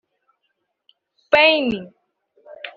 Spain) 1.25 1.71